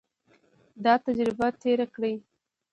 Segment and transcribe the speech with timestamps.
[0.83, 2.13] دا تجربه تېره کړي.